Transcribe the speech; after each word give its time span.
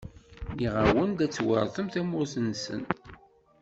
Nniɣ-awen-d: 0.51 1.19
Ad 1.25 1.31
tweṛtem 1.33 1.87
tamurt-nsen. 1.93 2.81